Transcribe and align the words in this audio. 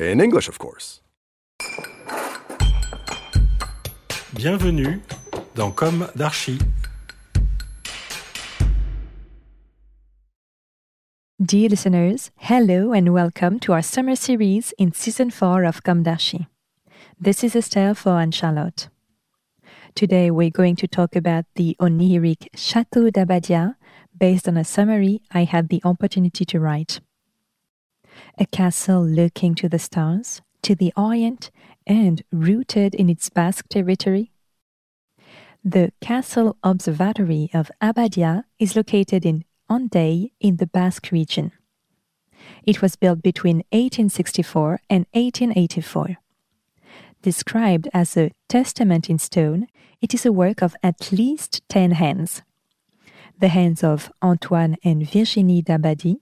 In 0.00 0.18
English, 0.18 0.48
of 0.48 0.58
course. 0.58 1.02
Bienvenue 4.34 5.02
dans 5.54 5.72
Com 5.72 6.06
d'Archi. 6.16 6.58
Dear 11.38 11.68
listeners, 11.68 12.30
hello 12.36 12.92
and 12.94 13.12
welcome 13.12 13.58
to 13.60 13.74
our 13.74 13.82
summer 13.82 14.16
series 14.16 14.72
in 14.78 14.92
season 14.92 15.28
4 15.28 15.64
of 15.64 15.82
Com 15.82 16.02
d'Archi. 16.02 16.46
This 17.20 17.44
is 17.44 17.54
Esther 17.54 17.92
for 17.92 18.18
Anne 18.18 18.30
Charlotte. 18.30 18.88
Today 19.94 20.30
we're 20.30 20.48
going 20.48 20.76
to 20.76 20.88
talk 20.88 21.14
about 21.14 21.44
the 21.56 21.76
oniric 21.78 22.48
Chateau 22.54 23.10
d'Abbadia 23.10 23.74
based 24.18 24.48
on 24.48 24.56
a 24.56 24.64
summary 24.64 25.20
I 25.30 25.44
had 25.44 25.68
the 25.68 25.82
opportunity 25.84 26.46
to 26.46 26.58
write. 26.58 27.00
A 28.38 28.46
castle 28.46 29.04
looking 29.04 29.54
to 29.56 29.68
the 29.68 29.78
stars, 29.78 30.42
to 30.62 30.74
the 30.74 30.92
Orient, 30.96 31.50
and 31.86 32.22
rooted 32.32 32.94
in 32.94 33.08
its 33.08 33.28
Basque 33.28 33.68
territory. 33.68 34.30
The 35.64 35.92
Castle 36.00 36.56
Observatory 36.62 37.50
of 37.52 37.70
Abbadia 37.82 38.44
is 38.58 38.76
located 38.76 39.26
in 39.26 39.44
Hendaye 39.68 40.32
in 40.40 40.56
the 40.56 40.66
Basque 40.66 41.10
region. 41.12 41.52
It 42.64 42.80
was 42.80 42.96
built 42.96 43.22
between 43.22 43.58
1864 43.70 44.80
and 44.88 45.06
1884. 45.12 46.16
Described 47.22 47.88
as 47.92 48.16
a 48.16 48.32
testament 48.48 49.10
in 49.10 49.18
stone, 49.18 49.66
it 50.00 50.14
is 50.14 50.24
a 50.24 50.32
work 50.32 50.62
of 50.62 50.74
at 50.82 51.12
least 51.12 51.60
10 51.68 51.92
hands. 51.92 52.42
The 53.38 53.48
hands 53.48 53.84
of 53.84 54.10
Antoine 54.22 54.76
and 54.82 55.06
Virginie 55.06 55.62
d'Abbadie, 55.62 56.20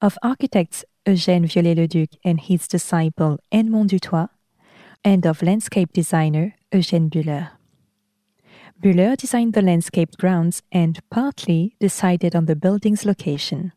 of 0.00 0.18
architects 0.22 0.84
Eugène 1.06 1.46
Viollet-le-Duc 1.46 2.10
and 2.24 2.40
his 2.40 2.68
disciple 2.68 3.38
Edmond 3.50 3.90
Duthoit, 3.90 4.28
and 5.04 5.26
of 5.26 5.42
landscape 5.42 5.92
designer 5.92 6.54
Eugène 6.72 7.10
Bühler. 7.10 7.50
Bühler 8.82 9.16
designed 9.16 9.52
the 9.52 9.62
landscaped 9.62 10.18
grounds 10.18 10.62
and 10.70 11.00
partly 11.10 11.76
decided 11.80 12.34
on 12.34 12.46
the 12.46 12.56
building's 12.56 13.04
location. 13.04 13.72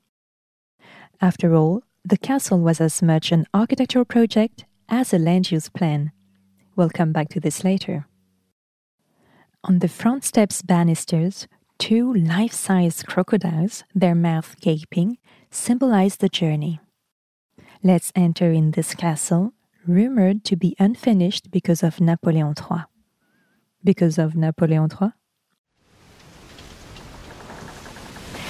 After 1.21 1.55
all, 1.55 1.83
the 2.03 2.17
castle 2.17 2.59
was 2.59 2.79
as 2.79 3.01
much 3.01 3.31
an 3.31 3.45
architectural 3.53 4.05
project 4.05 4.65
as 4.89 5.13
a 5.13 5.17
land 5.17 5.51
use 5.51 5.69
plan. 5.69 6.11
We'll 6.75 6.89
come 6.89 7.11
back 7.11 7.29
to 7.29 7.39
this 7.39 7.63
later. 7.63 8.07
On 9.63 9.79
the 9.79 9.87
front 9.87 10.23
steps 10.23 10.61
banisters, 10.61 11.47
two 11.79 12.13
life 12.13 12.53
size 12.53 13.01
crocodiles, 13.01 13.83
their 13.95 14.13
mouth 14.13 14.55
gaping, 14.61 15.17
symbolize 15.49 16.17
the 16.17 16.29
journey. 16.29 16.79
Let's 17.85 18.11
enter 18.15 18.51
in 18.51 18.71
this 18.71 18.95
castle, 18.95 19.53
rumored 19.85 20.43
to 20.45 20.55
be 20.55 20.75
unfinished 20.79 21.51
because 21.51 21.83
of 21.83 22.01
Napoleon 22.01 22.55
III 22.57 22.85
because 23.85 24.17
of 24.17 24.35
Napoleon 24.35 24.89
III? 24.91 25.09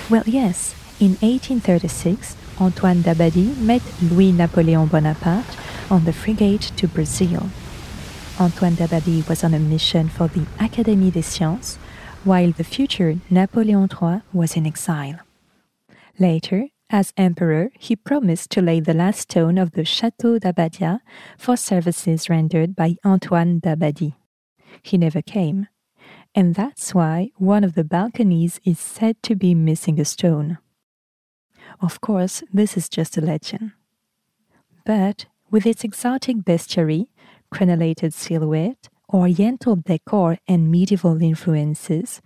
Well, 0.09 0.24
yes, 0.25 0.74
in 1.01 1.18
1836, 1.19 2.38
Antoine 2.62 3.01
d'Abbadie 3.01 3.57
met 3.57 3.81
Louis 4.01 4.31
Napoleon 4.31 4.88
Bonaparte 4.88 5.57
on 5.91 6.06
the 6.06 6.13
frigate 6.13 6.72
to 6.78 6.88
Brazil. 6.88 7.50
Antoine 8.40 8.75
d'Abbadie 8.75 9.28
was 9.28 9.44
on 9.44 9.53
a 9.53 9.59
mission 9.59 10.07
for 10.07 10.29
the 10.29 10.45
Académie 10.59 11.12
des 11.12 11.22
Sciences, 11.22 11.75
while 12.24 12.53
the 12.53 12.63
future 12.63 13.18
Napoleon 13.29 13.90
III 13.91 14.22
was 14.31 14.56
in 14.56 14.66
exile. 14.66 15.19
Later, 16.18 16.69
as 16.90 17.13
emperor, 17.18 17.72
he 17.79 17.96
promised 17.96 18.51
to 18.51 18.62
lay 18.62 18.79
the 18.79 18.94
last 18.94 19.22
stone 19.22 19.57
of 19.57 19.72
the 19.72 19.81
Château 19.81 20.40
d'Abbadia 20.40 21.00
for 21.38 21.57
services 21.57 22.29
rendered 22.29 22.75
by 22.75 22.96
Antoine 23.06 23.59
d'Abbadie 23.59 24.16
he 24.84 24.97
never 24.97 25.22
came. 25.22 25.68
And 26.34 26.56
that's 26.56 26.94
why 26.94 27.31
one 27.38 27.63
of 27.63 27.75
the 27.75 27.84
balconies 27.84 28.59
is 28.66 28.79
said 28.79 29.22
to 29.24 29.35
be 29.35 29.56
missing 29.56 30.00
a 30.00 30.06
stone. 30.06 30.57
Of 31.81 32.01
course, 32.01 32.44
this 32.53 32.78
is 32.78 32.90
just 32.90 33.18
a 33.18 33.22
legend. 33.22 33.72
But 34.85 35.25
with 35.50 35.66
its 35.66 35.84
exotic 35.84 36.38
bestiary, 36.38 37.07
crenellated 37.53 38.13
silhouette, 38.13 38.90
oriental 39.13 39.78
decor, 39.78 40.38
and 40.47 40.69
medieval 40.69 41.22
influences, 41.22 42.22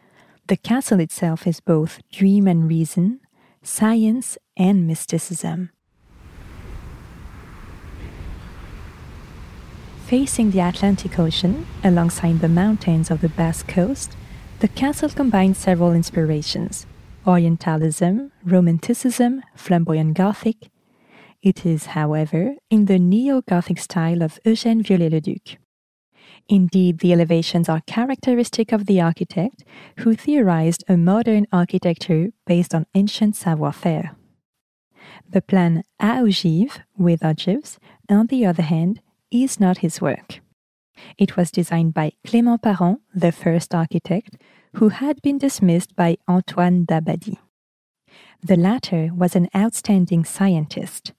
the 0.47 0.57
castle 0.57 0.99
itself 0.99 1.45
is 1.45 1.59
both 1.59 1.99
dream 2.11 2.47
and 2.47 2.67
reason, 2.67 3.21
science 3.61 4.37
and 4.57 4.87
mysticism. 4.87 5.69
Facing 10.05 10.51
the 10.51 10.61
Atlantic 10.61 11.19
Ocean, 11.19 11.67
alongside 11.83 12.39
the 12.39 12.47
mountains 12.47 13.11
of 13.11 13.21
the 13.21 13.29
Basque 13.29 13.67
Coast, 13.67 14.15
the 14.59 14.67
castle 14.67 15.09
combines 15.09 15.59
several 15.59 15.93
inspirations 15.93 16.87
Orientalism, 17.27 18.31
Romanticism, 18.43 19.43
flamboyant 19.55 20.15
Gothic. 20.15 20.71
It 21.43 21.63
is, 21.65 21.87
however, 21.87 22.55
in 22.71 22.85
the 22.85 22.97
neo 22.97 23.41
Gothic 23.41 23.77
style 23.77 24.23
of 24.23 24.39
Eugène 24.43 24.83
Viollet-le-Duc. 24.83 25.58
Indeed, 26.49 26.99
the 26.99 27.13
elevations 27.13 27.69
are 27.69 27.81
characteristic 27.85 28.71
of 28.71 28.87
the 28.87 28.99
architect 28.99 29.63
who 29.99 30.15
theorized 30.15 30.83
a 30.89 30.97
modern 30.97 31.45
architecture 31.51 32.29
based 32.47 32.73
on 32.73 32.87
ancient 32.95 33.35
savoir 33.35 33.71
faire. 33.71 34.15
The 35.29 35.43
plan 35.43 35.83
à 36.01 36.23
ogive, 36.23 36.79
with 36.97 37.23
ogives, 37.23 37.77
on 38.09 38.27
the 38.27 38.47
other 38.47 38.63
hand, 38.63 38.99
is 39.31 39.59
not 39.59 39.79
his 39.79 40.01
work. 40.01 40.41
It 41.19 41.37
was 41.37 41.51
designed 41.51 41.93
by 41.93 42.13
Clément 42.25 42.63
Parent, 42.63 42.99
the 43.13 43.31
first 43.31 43.75
architect, 43.75 44.35
who 44.75 44.89
had 44.89 45.21
been 45.21 45.37
dismissed 45.37 45.95
by 45.95 46.17
Antoine 46.27 46.83
d'Abbadie. 46.83 47.37
The 48.41 48.57
latter 48.57 49.11
was 49.13 49.35
an 49.35 49.49
outstanding 49.55 50.25
scientist. 50.25 51.13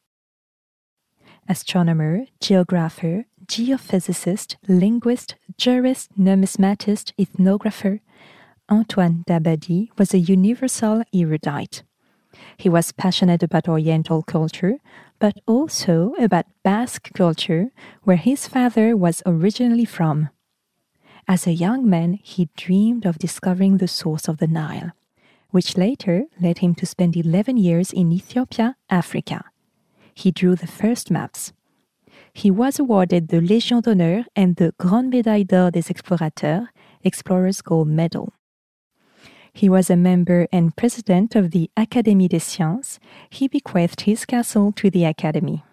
Astronomer, 1.49 2.27
geographer, 2.41 3.27
geophysicist, 3.51 4.55
linguist, 4.69 5.35
jurist, 5.59 6.09
numismatist, 6.17 7.13
ethnographer, 7.19 7.99
Antoine 8.71 9.25
d'Abbadie 9.27 9.91
was 9.99 10.15
a 10.15 10.19
universal 10.19 11.03
erudite. 11.13 11.83
He 12.57 12.69
was 12.69 12.93
passionate 12.93 13.43
about 13.43 13.69
Oriental 13.69 14.23
culture, 14.23 14.77
but 15.19 15.41
also 15.49 16.15
about 16.21 16.47
Basque 16.63 17.11
culture, 17.13 17.73
where 18.05 18.17
his 18.17 18.47
father 18.47 18.97
was 18.97 19.21
originally 19.27 19.85
from. 19.85 20.29
As 21.27 21.45
a 21.45 21.53
young 21.53 21.91
man, 21.91 22.21
he 22.23 22.51
dreamed 22.57 23.05
of 23.05 23.19
discovering 23.19 23.79
the 23.79 23.89
source 23.89 24.29
of 24.29 24.39
the 24.39 24.47
Nile, 24.47 24.93
which 25.51 25.77
later 25.77 26.27
led 26.41 26.59
him 26.59 26.77
to 26.77 26.87
spend 26.87 27.17
11 27.17 27.57
years 27.57 27.93
in 27.93 28.13
Ethiopia, 28.13 28.77
Africa. 28.89 29.43
He 30.15 30.31
drew 30.31 30.55
the 30.55 30.69
first 30.69 31.11
maps. 31.11 31.53
He 32.33 32.51
was 32.51 32.79
awarded 32.79 33.29
the 33.29 33.41
Légion 33.41 33.83
d'honneur 33.83 34.25
and 34.37 34.57
the 34.57 34.73
Grande 34.79 35.13
Médaille 35.13 35.47
d'Or 35.47 35.71
des 35.71 35.91
Explorateurs, 35.91 36.69
Explorers 37.03 37.61
Gold 37.63 37.89
Medal. 37.89 38.33
He 39.53 39.69
was 39.69 39.91
a 39.91 39.97
member 39.97 40.47
and 40.53 40.77
president 40.77 41.35
of 41.35 41.51
the 41.51 41.71
Académie 41.77 42.29
des 42.29 42.39
Sciences. 42.39 43.01
He 43.31 43.49
bequeathed 43.49 44.03
his 44.03 44.25
castle 44.25 44.73
to 44.73 44.91
the 44.91 45.05
Academy. 45.05 45.65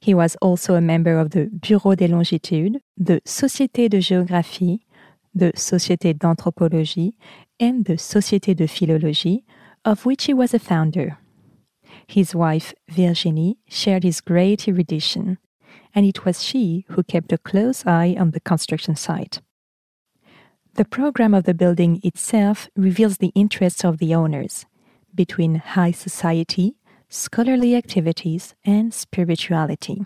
He 0.00 0.14
was 0.14 0.36
also 0.36 0.74
a 0.74 0.80
member 0.80 1.18
of 1.18 1.30
the 1.30 1.46
Bureau 1.46 1.94
des 1.94 2.08
Longitudes, 2.08 2.78
the 2.96 3.20
Société 3.24 3.88
de 3.88 3.98
Géographie, 3.98 4.80
the 5.34 5.52
Société 5.54 6.16
d'Anthropologie, 6.18 7.14
and 7.58 7.84
the 7.86 7.94
Société 7.94 8.54
de 8.54 8.66
Philologie, 8.66 9.44
of 9.84 10.04
which 10.04 10.24
he 10.24 10.34
was 10.34 10.52
a 10.52 10.58
founder. 10.58 11.18
His 12.06 12.34
wife, 12.34 12.74
Virginie, 12.88 13.58
shared 13.68 14.04
his 14.04 14.20
great 14.20 14.68
erudition, 14.68 15.38
and 15.98 16.06
it 16.06 16.24
was 16.24 16.44
she 16.44 16.84
who 16.90 17.02
kept 17.02 17.32
a 17.32 17.38
close 17.38 17.84
eye 17.84 18.14
on 18.16 18.30
the 18.30 18.38
construction 18.38 18.94
site. 18.94 19.40
The 20.74 20.84
program 20.84 21.34
of 21.34 21.42
the 21.42 21.54
building 21.54 22.00
itself 22.04 22.68
reveals 22.76 23.16
the 23.16 23.32
interests 23.34 23.84
of 23.84 23.98
the 23.98 24.14
owners 24.14 24.64
between 25.12 25.56
high 25.56 25.90
society, 25.90 26.76
scholarly 27.08 27.74
activities, 27.74 28.54
and 28.64 28.94
spirituality. 28.94 30.04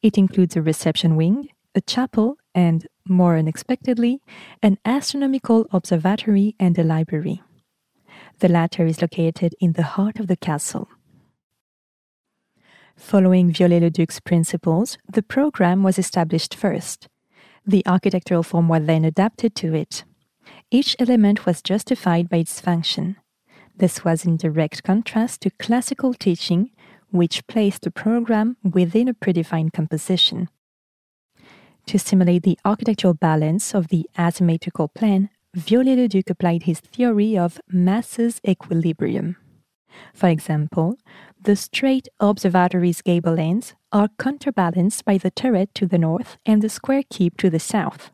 It 0.00 0.16
includes 0.16 0.56
a 0.56 0.62
reception 0.62 1.14
wing, 1.14 1.50
a 1.74 1.82
chapel, 1.82 2.38
and, 2.54 2.86
more 3.06 3.36
unexpectedly, 3.36 4.22
an 4.62 4.78
astronomical 4.86 5.66
observatory 5.72 6.56
and 6.58 6.78
a 6.78 6.82
library. 6.82 7.42
The 8.38 8.48
latter 8.48 8.86
is 8.86 9.02
located 9.02 9.54
in 9.60 9.74
the 9.74 9.90
heart 9.94 10.18
of 10.20 10.28
the 10.28 10.38
castle. 10.38 10.88
Following 12.96 13.52
Viollet-le-Duc's 13.52 14.20
principles, 14.20 14.96
the 15.12 15.22
program 15.22 15.82
was 15.82 15.98
established 15.98 16.54
first. 16.54 17.08
The 17.66 17.82
architectural 17.86 18.42
form 18.42 18.68
was 18.68 18.86
then 18.86 19.04
adapted 19.04 19.54
to 19.56 19.74
it. 19.74 20.04
Each 20.70 20.96
element 20.98 21.44
was 21.44 21.62
justified 21.62 22.28
by 22.28 22.38
its 22.38 22.58
function. 22.58 23.16
This 23.76 24.02
was 24.02 24.24
in 24.24 24.38
direct 24.38 24.82
contrast 24.82 25.42
to 25.42 25.50
classical 25.50 26.14
teaching, 26.14 26.70
which 27.10 27.46
placed 27.46 27.82
the 27.82 27.90
program 27.90 28.56
within 28.64 29.08
a 29.08 29.14
predefined 29.14 29.74
composition. 29.74 30.48
To 31.86 31.98
simulate 31.98 32.42
the 32.42 32.58
architectural 32.64 33.14
balance 33.14 33.74
of 33.74 33.88
the 33.88 34.08
asymmetrical 34.18 34.88
plan, 34.88 35.28
Viollet-le-Duc 35.54 36.30
applied 36.30 36.62
his 36.64 36.80
theory 36.80 37.36
of 37.36 37.60
masses 37.68 38.40
equilibrium. 38.46 39.36
For 40.12 40.28
example, 40.28 40.98
the 41.46 41.54
straight 41.54 42.08
observatory's 42.18 43.00
gable 43.02 43.38
ends 43.38 43.76
are 43.92 44.08
counterbalanced 44.18 45.04
by 45.04 45.16
the 45.16 45.30
turret 45.30 45.72
to 45.76 45.86
the 45.86 45.96
north 45.96 46.38
and 46.44 46.60
the 46.60 46.68
square 46.68 47.04
keep 47.08 47.36
to 47.36 47.48
the 47.48 47.60
south. 47.60 48.10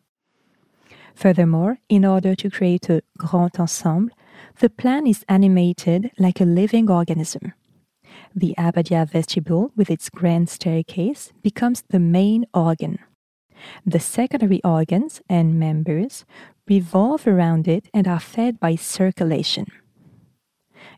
Furthermore, 1.15 1.79
in 1.89 2.05
order 2.05 2.35
to 2.35 2.51
create 2.51 2.91
a 2.91 3.03
grand 3.17 3.53
ensemble, 3.59 4.15
the 4.61 4.69
plan 4.69 5.07
is 5.07 5.25
animated 5.31 6.11
like 6.19 6.43
a 6.43 6.45
living 6.45 6.91
organism. 6.91 7.55
The 8.35 8.55
Abbadia 8.59 9.09
vestibule, 9.09 9.73
with 9.77 9.91
its 9.91 10.11
grand 10.11 10.51
staircase, 10.51 11.33
becomes 11.43 11.85
the 11.89 12.01
main 12.01 12.45
organ. 12.53 12.99
The 13.87 14.01
secondary 14.01 14.61
organs 14.63 15.23
and 15.31 15.59
members 15.59 16.27
revolve 16.69 17.27
around 17.27 17.67
it 17.67 17.89
and 17.95 18.07
are 18.07 18.21
fed 18.21 18.61
by 18.61 18.77
circulation. 18.77 19.67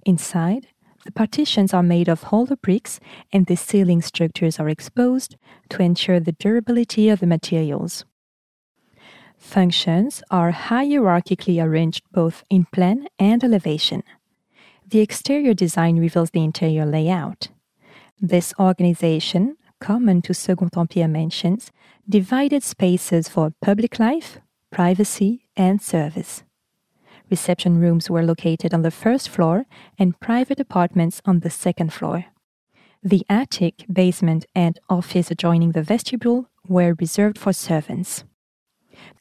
Inside, 0.04 0.66
the 1.04 1.12
partitions 1.12 1.74
are 1.74 1.82
made 1.82 2.08
of 2.08 2.24
hollow 2.24 2.56
bricks 2.56 3.00
and 3.32 3.46
the 3.46 3.56
ceiling 3.56 4.00
structures 4.02 4.58
are 4.58 4.68
exposed 4.68 5.36
to 5.70 5.82
ensure 5.82 6.20
the 6.20 6.32
durability 6.32 7.08
of 7.08 7.20
the 7.20 7.26
materials. 7.26 8.04
Functions 9.36 10.22
are 10.30 10.52
hierarchically 10.52 11.62
arranged 11.62 12.04
both 12.12 12.44
in 12.48 12.64
plan 12.72 13.06
and 13.18 13.44
elevation. 13.44 14.02
The 14.86 15.00
exterior 15.00 15.54
design 15.54 15.98
reveals 15.98 16.30
the 16.30 16.44
interior 16.44 16.86
layout. 16.86 17.48
This 18.20 18.54
organization, 18.58 19.56
common 19.80 20.22
to 20.22 20.34
Second 20.34 20.70
Empire 20.76 21.08
mansions, 21.08 21.72
divided 22.08 22.62
spaces 22.62 23.28
for 23.28 23.52
public 23.60 23.98
life, 23.98 24.38
privacy, 24.70 25.46
and 25.56 25.82
service. 25.82 26.43
Reception 27.30 27.78
rooms 27.78 28.10
were 28.10 28.22
located 28.22 28.74
on 28.74 28.82
the 28.82 28.90
first 28.90 29.28
floor 29.28 29.66
and 29.98 30.18
private 30.20 30.60
apartments 30.60 31.22
on 31.24 31.40
the 31.40 31.50
second 31.50 31.92
floor. 31.92 32.26
The 33.02 33.24
attic, 33.28 33.84
basement, 33.92 34.46
and 34.54 34.78
office 34.88 35.30
adjoining 35.30 35.72
the 35.72 35.82
vestibule 35.82 36.48
were 36.68 36.94
reserved 36.98 37.38
for 37.38 37.52
servants. 37.52 38.24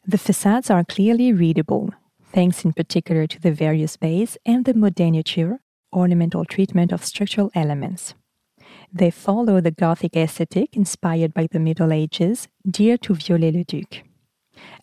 The 0.05 0.17
facades 0.17 0.69
are 0.69 0.83
clearly 0.83 1.33
readable, 1.33 1.91
thanks 2.31 2.63
in 2.63 2.73
particular 2.73 3.27
to 3.27 3.39
the 3.41 3.51
various 3.51 3.97
bays 3.97 4.37
and 4.45 4.65
the 4.65 4.73
modéniture, 4.73 5.59
ornamental 5.91 6.45
treatment 6.45 6.91
of 6.91 7.05
structural 7.05 7.51
elements. 7.53 8.15
They 8.91 9.11
follow 9.11 9.59
the 9.59 9.71
Gothic 9.71 10.15
aesthetic 10.15 10.75
inspired 10.75 11.33
by 11.33 11.47
the 11.51 11.59
Middle 11.59 11.91
Ages, 11.91 12.47
dear 12.69 12.97
to 12.99 13.15
Viollet-le-Duc. 13.15 14.03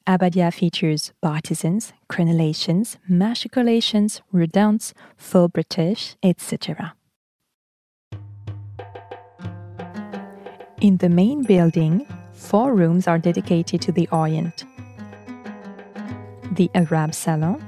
Abbadia 0.07 0.53
features 0.53 1.13
bartizans, 1.23 1.93
crenellations, 2.09 2.97
machicolations, 3.09 4.21
redans, 4.33 4.93
faux 5.17 5.53
bretèches, 5.53 6.17
etc. 6.23 6.95
In 10.81 10.97
the 10.97 11.09
main 11.09 11.43
building, 11.43 12.07
four 12.33 12.75
rooms 12.75 13.07
are 13.07 13.19
dedicated 13.19 13.83
to 13.83 13.93
the 13.93 14.09
Orient 14.11 14.65
the 16.53 16.71
Arab 16.75 17.15
Salon, 17.15 17.63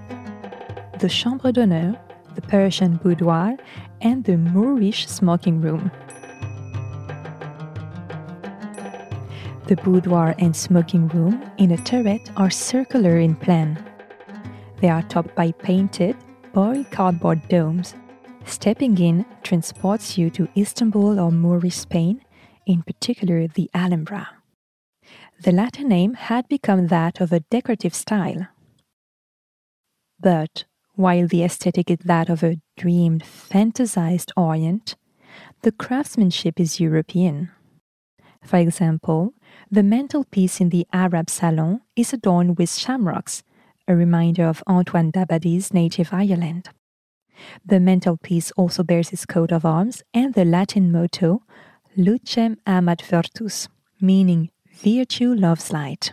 the 0.98 1.08
Chambre 1.08 1.52
d'honneur, 1.52 1.96
the 2.34 2.42
Persian 2.42 2.96
boudoir, 2.96 3.56
and 4.00 4.24
the 4.24 4.36
Moorish 4.36 5.06
smoking 5.06 5.60
room. 5.60 5.90
The 9.72 9.82
boudoir 9.82 10.34
and 10.38 10.54
smoking 10.54 11.08
room 11.08 11.42
in 11.56 11.70
a 11.70 11.78
turret 11.78 12.30
are 12.36 12.50
circular 12.50 13.16
in 13.16 13.34
plan. 13.34 13.82
They 14.82 14.90
are 14.90 15.00
topped 15.00 15.34
by 15.34 15.52
painted, 15.52 16.14
boiled 16.52 16.90
cardboard 16.90 17.48
domes. 17.48 17.94
Stepping 18.44 18.98
in 18.98 19.24
transports 19.42 20.18
you 20.18 20.28
to 20.28 20.46
Istanbul 20.54 21.18
or 21.18 21.32
Moorish 21.32 21.76
Spain, 21.76 22.20
in 22.66 22.82
particular 22.82 23.46
the 23.46 23.70
Alhambra. 23.72 24.28
The 25.42 25.52
latter 25.52 25.84
name 25.84 26.12
had 26.12 26.48
become 26.48 26.88
that 26.88 27.22
of 27.22 27.32
a 27.32 27.40
decorative 27.40 27.94
style. 27.94 28.48
But 30.20 30.64
while 30.96 31.26
the 31.26 31.44
aesthetic 31.44 31.90
is 31.90 32.00
that 32.04 32.28
of 32.28 32.42
a 32.42 32.60
dreamed, 32.76 33.22
fantasized 33.24 34.32
Orient, 34.36 34.96
the 35.62 35.72
craftsmanship 35.72 36.60
is 36.60 36.78
European. 36.78 37.52
For 38.42 38.58
example, 38.58 39.34
the 39.70 39.82
mantelpiece 39.82 40.60
in 40.60 40.68
the 40.70 40.86
Arab 40.92 41.30
Salon 41.30 41.80
is 41.96 42.12
adorned 42.12 42.58
with 42.58 42.74
shamrocks, 42.74 43.42
a 43.88 43.96
reminder 43.96 44.46
of 44.46 44.62
Antoine 44.68 45.10
d'Abbadie's 45.10 45.72
native 45.72 46.12
Ireland. 46.12 46.68
The 47.64 47.80
mantelpiece 47.80 48.50
also 48.52 48.82
bears 48.82 49.08
his 49.08 49.26
coat 49.26 49.52
of 49.52 49.64
arms 49.64 50.02
and 50.12 50.34
the 50.34 50.44
Latin 50.44 50.92
motto 50.92 51.42
Lucem 51.96 52.56
amat 52.66 53.02
virtus, 53.02 53.68
meaning 54.00 54.50
virtue 54.72 55.34
loves 55.34 55.72
light. 55.72 56.12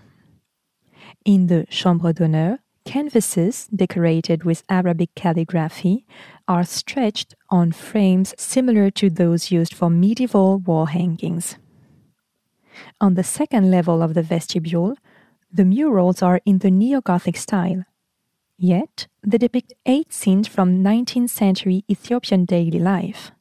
In 1.26 1.48
the 1.48 1.66
Chambre 1.70 2.14
d'honneur, 2.14 2.60
canvases 2.86 3.68
decorated 3.68 4.44
with 4.44 4.64
Arabic 4.70 5.14
calligraphy 5.16 6.06
are 6.48 6.64
stretched 6.64 7.36
on 7.50 7.72
frames 7.72 8.34
similar 8.38 8.90
to 8.92 9.10
those 9.10 9.52
used 9.52 9.74
for 9.74 9.90
medieval 9.90 10.58
wall 10.60 10.88
hangings. 10.88 11.58
On 13.02 13.16
the 13.16 13.24
second 13.24 13.72
level 13.72 14.02
of 14.02 14.14
the 14.14 14.22
vestibule, 14.22 14.96
the 15.52 15.66
murals 15.66 16.22
are 16.22 16.42
in 16.46 16.60
the 16.60 16.72
neo 16.72 17.02
Gothic 17.02 17.38
style. 17.38 17.86
Yet, 18.58 19.08
they 19.24 19.38
depict 19.38 19.74
eight 19.86 20.12
scenes 20.14 20.48
from 20.48 20.84
19th 20.84 21.30
century 21.30 21.86
Ethiopian 21.90 22.46
daily 22.46 22.80
life. 22.80 23.32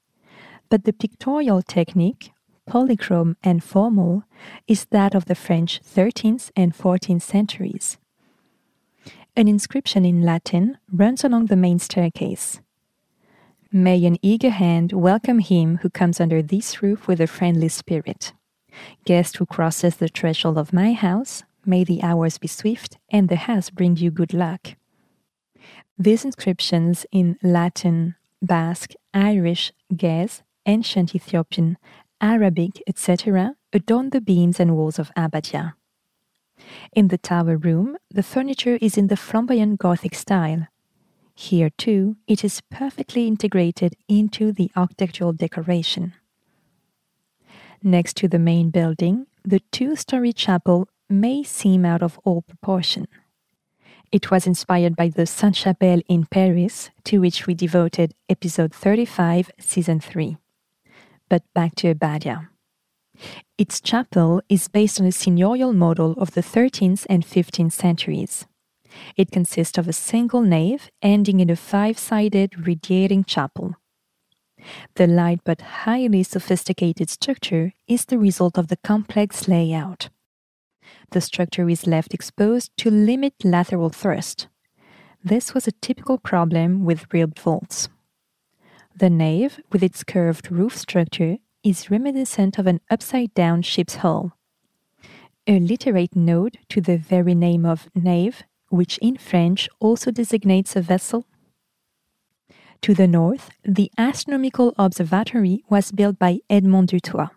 But 0.69 0.85
the 0.85 0.93
pictorial 0.93 1.63
technique, 1.63 2.31
polychrome 2.69 3.37
and 3.43 3.65
formal, 3.65 4.25
is 4.67 4.87
that 4.87 5.15
of 5.15 5.25
the 5.25 5.35
French 5.35 5.81
13th 5.83 6.51
and 6.55 6.77
14th 6.77 7.23
centuries. 7.23 7.99
An 9.37 9.49
inscription 9.49 10.05
in 10.05 10.23
Latin 10.23 10.79
runs 10.93 11.25
along 11.25 11.47
the 11.47 11.57
main 11.57 11.79
staircase. 11.79 12.61
May 13.71 14.05
an 14.05 14.19
eager 14.23 14.51
hand 14.51 14.93
welcome 14.93 15.41
him 15.41 15.79
who 15.83 15.91
comes 15.91 16.21
under 16.21 16.43
this 16.43 16.83
roof 16.83 17.07
with 17.07 17.21
a 17.21 17.27
friendly 17.27 17.69
spirit. 17.69 18.33
Guest 19.05 19.37
who 19.37 19.47
crosses 19.47 19.97
the 19.97 20.09
threshold 20.09 20.59
of 20.59 20.73
my 20.73 20.93
house, 20.93 21.45
may 21.65 21.85
the 21.85 22.03
hours 22.03 22.39
be 22.39 22.49
swift 22.49 22.99
and 23.11 23.29
the 23.29 23.37
house 23.37 23.71
bring 23.71 23.97
you 23.97 24.11
good 24.11 24.33
luck. 24.33 24.77
These 25.99 26.25
inscriptions 26.25 27.07
in 27.11 27.39
Latin, 27.43 28.15
Basque, 28.41 28.93
Irish, 29.13 29.73
Ge'ez, 29.93 30.43
ancient 30.67 31.15
Ethiopian, 31.15 31.77
Arabic, 32.21 32.83
etc., 32.87 33.55
adorn 33.73 34.11
the 34.11 34.21
beams 34.21 34.61
and 34.61 34.77
walls 34.77 34.99
of 34.99 35.11
Abbadia. 35.17 35.75
In 36.93 37.09
the 37.09 37.19
tower 37.19 37.57
room, 37.57 37.97
the 38.11 38.23
furniture 38.23 38.79
is 38.81 38.97
in 38.97 39.07
the 39.07 39.17
flamboyant 39.17 39.79
Gothic 39.79 40.15
style. 40.15 40.67
Here 41.35 41.71
too, 41.71 42.17
it 42.27 42.45
is 42.45 42.61
perfectly 42.63 43.29
integrated 43.29 43.95
into 44.09 44.53
the 44.53 44.71
architectural 44.75 45.33
decoration. 45.33 46.15
Next 47.83 48.17
to 48.17 48.29
the 48.29 48.39
main 48.41 48.71
building, 48.71 49.27
the 49.45 49.61
two 49.71 49.95
story 49.95 50.33
chapel 50.33 50.89
may 51.09 51.45
seem 51.45 51.85
out 51.85 52.03
of 52.03 52.19
all 52.25 52.43
proportion. 52.43 53.07
It 54.11 54.31
was 54.31 54.47
inspired 54.47 54.97
by 54.97 55.11
the 55.11 55.27
Sainte 55.27 55.57
Chapelle 55.57 56.01
in 56.09 56.27
Paris, 56.27 56.91
to 57.05 57.19
which 57.19 57.47
we 57.47 57.55
devoted 57.55 58.15
episode 58.29 58.75
35, 58.75 59.51
season 59.61 60.01
3. 60.01 60.39
But 61.29 61.45
back 61.55 61.77
to 61.77 61.95
Abbadia. 61.95 62.49
Its 63.59 63.81
chapel 63.81 64.41
is 64.49 64.69
based 64.69 65.01
on 65.01 65.07
a 65.07 65.11
seigneurial 65.11 65.75
model 65.75 66.13
of 66.19 66.33
the 66.33 66.41
13th 66.41 67.07
and 67.09 67.25
15th 67.25 67.73
centuries. 67.73 68.47
It 69.17 69.31
consists 69.31 69.79
of 69.79 69.87
a 69.87 69.93
single 69.93 70.41
nave 70.41 70.91
ending 71.03 71.41
in 71.41 71.51
a 71.51 71.57
five 71.57 71.99
sided 71.99 72.67
radiating 72.67 73.25
chapel. 73.25 73.77
The 74.95 75.07
light 75.07 75.41
but 75.45 75.61
highly 75.61 76.23
sophisticated 76.23 77.11
structure 77.11 77.73
is 77.87 78.05
the 78.05 78.19
result 78.19 78.59
of 78.59 78.69
the 78.69 78.77
complex 78.77 79.49
layout 79.49 80.09
the 81.11 81.21
structure 81.21 81.69
is 81.69 81.87
left 81.87 82.15
exposed 82.15 82.77
to 82.79 82.91
limit 82.91 83.35
lateral 83.45 83.91
thrust. 83.91 84.49
This 85.25 85.55
was 85.55 85.67
a 85.67 85.73
typical 85.73 86.19
problem 86.19 86.85
with 86.85 87.13
ribbed 87.13 87.39
vaults. 87.39 87.89
The 88.95 89.11
nave, 89.11 89.61
with 89.73 89.83
its 89.83 90.05
curved 90.05 90.51
roof 90.51 90.77
structure, 90.77 91.39
is 91.63 91.91
reminiscent 91.91 92.59
of 92.59 92.67
an 92.67 92.81
upside 92.91 93.35
down 93.35 93.63
ship's 93.63 93.97
hull. 93.97 94.33
A 95.47 95.59
literate 95.59 96.15
node 96.15 96.59
to 96.69 96.81
the 96.81 96.99
very 96.99 97.35
name 97.35 97.65
of 97.65 97.89
nave, 97.95 98.43
which 98.69 98.99
in 98.99 99.17
French 99.17 99.69
also 99.81 100.11
designates 100.11 100.77
a 100.77 100.83
vessel. 100.83 101.25
To 102.83 102.95
the 102.95 103.07
north, 103.07 103.51
the 103.65 103.91
astronomical 103.99 104.75
observatory 104.79 105.63
was 105.69 105.93
built 105.93 106.19
by 106.19 106.41
Edmond 106.49 106.89
Duthoit. 106.89 107.31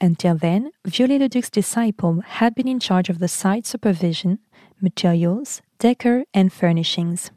Until 0.00 0.36
then, 0.36 0.72
Viollet-le-Duc's 0.84 1.48
disciple 1.48 2.22
had 2.26 2.54
been 2.54 2.68
in 2.68 2.80
charge 2.80 3.08
of 3.08 3.18
the 3.18 3.28
site 3.28 3.66
supervision, 3.66 4.40
materials, 4.80 5.62
decor, 5.78 6.24
and 6.34 6.52
furnishings. 6.52 7.30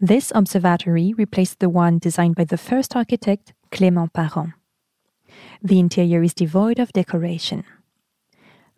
This 0.00 0.32
observatory 0.34 1.14
replaced 1.16 1.60
the 1.60 1.70
one 1.70 1.98
designed 1.98 2.34
by 2.34 2.44
the 2.44 2.58
first 2.58 2.96
architect, 2.96 3.54
Clément 3.70 4.12
Parent. 4.12 4.54
The 5.62 5.78
interior 5.78 6.22
is 6.22 6.34
devoid 6.34 6.78
of 6.78 6.92
decoration. 6.92 7.64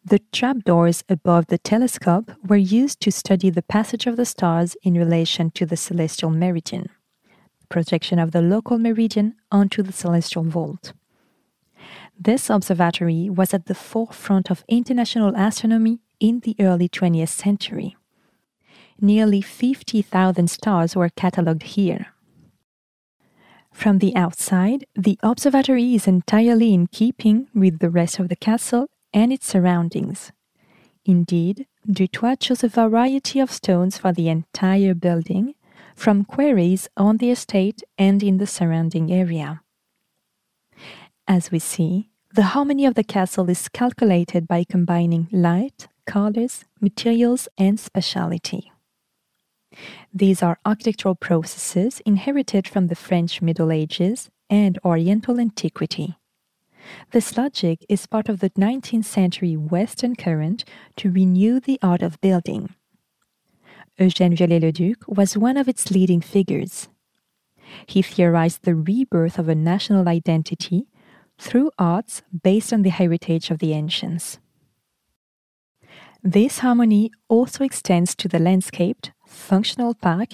The 0.04 0.20
trapdoors 0.30 1.02
above 1.08 1.46
the 1.46 1.58
telescope 1.58 2.30
were 2.46 2.56
used 2.56 3.00
to 3.00 3.10
study 3.10 3.50
the 3.50 3.62
passage 3.62 4.06
of 4.06 4.16
the 4.16 4.26
stars 4.26 4.76
in 4.82 4.94
relation 4.94 5.50
to 5.52 5.66
the 5.66 5.76
celestial 5.76 6.30
meridian, 6.30 6.90
projection 7.68 8.18
of 8.18 8.32
the 8.32 8.42
local 8.42 8.78
meridian 8.78 9.34
onto 9.50 9.82
the 9.82 9.92
celestial 9.92 10.44
vault. 10.44 10.92
This 12.18 12.48
observatory 12.48 13.28
was 13.28 13.52
at 13.52 13.66
the 13.66 13.74
forefront 13.74 14.50
of 14.50 14.64
international 14.68 15.34
astronomy 15.36 16.00
in 16.18 16.40
the 16.40 16.56
early 16.58 16.88
20th 16.88 17.28
century. 17.28 17.96
Nearly 19.00 19.42
50,000 19.42 20.48
stars 20.48 20.96
were 20.96 21.10
catalogued 21.10 21.62
here. 21.62 22.06
From 23.70 23.98
the 23.98 24.16
outside, 24.16 24.86
the 24.94 25.18
observatory 25.22 25.94
is 25.94 26.08
entirely 26.08 26.72
in 26.72 26.86
keeping 26.86 27.48
with 27.54 27.78
the 27.80 27.90
rest 27.90 28.18
of 28.18 28.30
the 28.30 28.36
castle 28.36 28.88
and 29.12 29.30
its 29.30 29.46
surroundings. 29.46 30.32
Indeed, 31.04 31.66
Duthoit 31.86 32.40
chose 32.40 32.64
a 32.64 32.68
variety 32.68 33.38
of 33.38 33.52
stones 33.52 33.98
for 33.98 34.12
the 34.12 34.30
entire 34.30 34.94
building, 34.94 35.54
from 35.96 36.24
quarries 36.24 36.88
on 36.96 37.16
the 37.16 37.30
estate 37.30 37.82
and 37.98 38.22
in 38.22 38.36
the 38.36 38.46
surrounding 38.46 39.10
area. 39.10 39.62
As 41.26 41.50
we 41.50 41.58
see, 41.58 42.10
the 42.32 42.52
harmony 42.54 42.84
of 42.84 42.94
the 42.94 43.02
castle 43.02 43.48
is 43.48 43.68
calculated 43.68 44.46
by 44.46 44.62
combining 44.62 45.26
light, 45.32 45.88
colors, 46.04 46.64
materials, 46.80 47.48
and 47.58 47.80
speciality. 47.80 48.70
These 50.12 50.42
are 50.42 50.60
architectural 50.64 51.14
processes 51.14 52.00
inherited 52.06 52.68
from 52.68 52.86
the 52.86 52.94
French 52.94 53.42
Middle 53.42 53.72
Ages 53.72 54.30
and 54.48 54.78
Oriental 54.84 55.40
antiquity. 55.40 56.16
This 57.10 57.36
logic 57.36 57.84
is 57.88 58.06
part 58.06 58.28
of 58.28 58.40
the 58.40 58.50
19th 58.50 59.06
century 59.06 59.56
Western 59.56 60.14
current 60.14 60.64
to 60.96 61.10
renew 61.10 61.58
the 61.58 61.78
art 61.82 62.02
of 62.02 62.20
building. 62.20 62.74
Eugène 63.98 64.36
Viollet-le-Duc 64.36 65.04
was 65.08 65.38
one 65.38 65.56
of 65.56 65.68
its 65.68 65.90
leading 65.90 66.20
figures. 66.20 66.88
He 67.86 68.02
theorized 68.02 68.62
the 68.62 68.74
rebirth 68.74 69.38
of 69.38 69.48
a 69.48 69.54
national 69.54 70.08
identity 70.08 70.86
through 71.38 71.70
arts 71.78 72.22
based 72.42 72.72
on 72.72 72.82
the 72.82 72.90
heritage 72.90 73.50
of 73.50 73.58
the 73.58 73.72
ancients. 73.72 74.38
This 76.22 76.58
harmony 76.58 77.10
also 77.28 77.64
extends 77.64 78.14
to 78.16 78.28
the 78.28 78.38
landscaped, 78.38 79.12
functional 79.26 79.94
park 79.94 80.30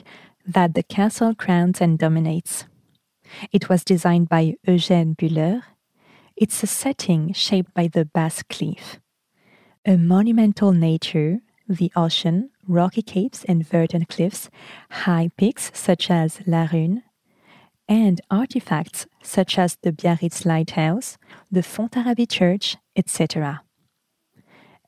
that 0.47 0.75
the 0.75 0.83
castle 0.83 1.35
crowns 1.35 1.81
and 1.81 1.99
dominates. 1.99 2.65
It 3.53 3.69
was 3.69 3.85
designed 3.85 4.29
by 4.29 4.57
Eugène 4.67 5.17
Bühler. 5.17 5.63
It's 6.37 6.63
a 6.63 6.67
setting 6.67 7.33
shaped 7.33 7.75
by 7.75 7.89
the 7.89 8.05
Basque 8.05 8.49
Cliff. 8.49 9.01
A 9.85 9.97
monumental 9.97 10.73
nature, 10.73 11.41
the 11.69 11.93
ocean, 11.95 12.51
rocky 12.67 13.03
capes 13.03 13.45
and 13.45 13.67
verdant 13.67 14.09
cliffs, 14.09 14.51
high 14.91 15.31
peaks 15.37 15.71
such 15.75 16.11
as 16.11 16.41
La 16.47 16.69
Rhune, 16.73 17.03
and 17.89 18.21
artifacts 18.31 19.07
such 19.23 19.59
as 19.59 19.77
the 19.83 19.93
Biarritz 19.93 20.47
Lighthouse, 20.47 21.19
the 21.51 21.61
Fontarabie 21.61 22.31
Church, 22.31 22.77
etc. 22.97 23.63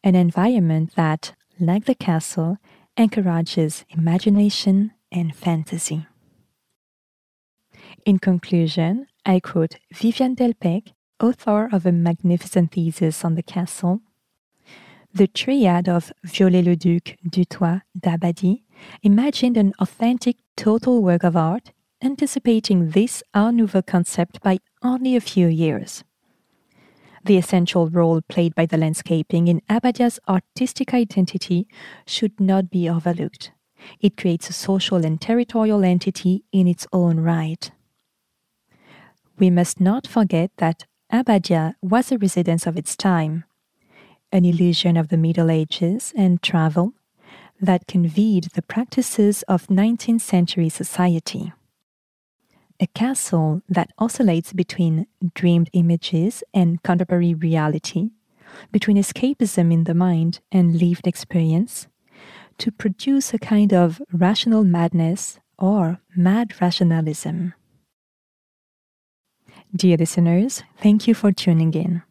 An 0.02 0.14
environment 0.14 0.94
that, 0.96 1.34
like 1.58 1.84
the 1.84 1.94
castle, 1.94 2.58
encourages 2.96 3.84
imagination 3.90 4.92
and 5.10 5.34
fantasy. 5.34 6.06
In 8.06 8.18
conclusion, 8.18 9.06
I 9.26 9.40
quote 9.40 9.76
Viviane 9.92 10.36
Delpech, 10.36 10.92
author 11.20 11.68
of 11.72 11.86
a 11.86 11.92
magnificent 11.92 12.72
thesis 12.72 13.24
on 13.24 13.34
the 13.34 13.42
castle. 13.42 14.00
The 15.16 15.28
triad 15.28 15.88
of 15.88 16.12
Viollet-le-Duc, 16.24 17.16
Duthoit, 17.30 17.82
d'Abbadie 17.96 18.64
imagined 19.04 19.56
an 19.56 19.72
authentic 19.78 20.38
total 20.56 21.04
work 21.04 21.22
of 21.22 21.36
art 21.36 21.70
anticipating 22.02 22.90
this 22.90 23.22
Art 23.32 23.54
Nouveau 23.54 23.82
concept 23.82 24.40
by 24.42 24.58
only 24.82 25.14
a 25.14 25.20
few 25.20 25.46
years. 25.46 26.02
The 27.24 27.38
essential 27.38 27.88
role 27.88 28.22
played 28.22 28.56
by 28.56 28.66
the 28.66 28.76
landscaping 28.76 29.46
in 29.46 29.62
Abbadia's 29.70 30.18
artistic 30.28 30.92
identity 30.92 31.68
should 32.08 32.40
not 32.40 32.68
be 32.68 32.88
overlooked. 32.88 33.52
It 34.00 34.16
creates 34.16 34.50
a 34.50 34.52
social 34.52 35.04
and 35.04 35.20
territorial 35.20 35.84
entity 35.84 36.42
in 36.50 36.66
its 36.66 36.88
own 36.92 37.20
right. 37.20 37.70
We 39.38 39.48
must 39.48 39.80
not 39.80 40.08
forget 40.08 40.50
that 40.56 40.86
Abbadia 41.12 41.74
was 41.80 42.10
a 42.10 42.18
residence 42.18 42.66
of 42.66 42.76
its 42.76 42.96
time, 42.96 43.44
an 44.34 44.44
illusion 44.44 44.98
of 44.98 45.08
the 45.08 45.16
Middle 45.16 45.50
Ages 45.50 46.12
and 46.14 46.42
travel 46.42 46.92
that 47.60 47.86
conveyed 47.86 48.44
the 48.54 48.62
practices 48.62 49.42
of 49.44 49.68
19th 49.68 50.20
century 50.20 50.68
society 50.68 51.52
a 52.80 52.86
castle 52.88 53.62
that 53.68 53.92
oscillates 53.98 54.52
between 54.52 55.06
dreamed 55.34 55.70
images 55.72 56.42
and 56.52 56.82
contemporary 56.82 57.34
reality, 57.34 58.10
between 58.72 58.96
escapism 58.96 59.72
in 59.72 59.84
the 59.84 59.94
mind 59.94 60.40
and 60.50 60.80
lived 60.80 61.06
experience, 61.06 61.86
to 62.58 62.70
produce 62.70 63.32
a 63.32 63.38
kind 63.38 63.72
of 63.72 64.02
rational 64.12 64.64
madness 64.64 65.38
or 65.58 66.00
mad 66.16 66.52
rationalism. 66.60 67.54
Dear 69.74 69.96
listeners, 69.96 70.62
thank 70.78 71.08
you 71.08 71.14
for 71.14 71.32
tuning 71.32 71.72
in. 71.74 72.02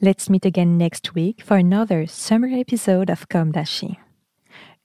Let's 0.00 0.30
meet 0.30 0.44
again 0.44 0.76
next 0.78 1.14
week 1.14 1.42
for 1.42 1.56
another 1.56 2.06
summer 2.06 2.48
episode 2.48 3.10
of 3.10 3.28
Com 3.28 3.52
d'Archi, 3.52 3.98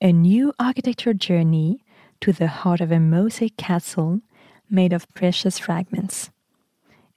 a 0.02 0.12
new 0.12 0.54
architecture 0.60 1.14
journey 1.14 1.84
to 2.22 2.32
the 2.32 2.48
heart 2.48 2.82
of 2.82 2.92
a 2.92 3.00
mosaic 3.00 3.58
castle 3.58 4.22
made 4.70 4.94
of 4.94 5.08
precious 5.14 5.60
fragments. 5.60 6.30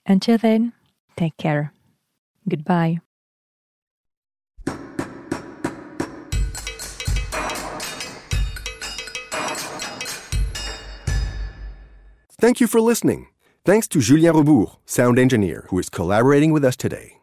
Until 0.05 0.37
then, 0.37 0.73
take 1.15 1.37
care. 1.37 1.71
Goodbye. 2.47 2.99
Thank 12.43 12.59
you 12.59 12.67
for 12.67 12.81
listening. 12.81 13.27
Thanks 13.63 13.87
to 13.87 14.01
Julien 14.01 14.35
Rebours, 14.35 14.75
sound 14.85 15.17
engineer, 15.17 15.65
who 15.69 15.79
is 15.79 15.89
collaborating 15.89 16.51
with 16.51 16.65
us 16.65 16.75
today. 16.75 17.22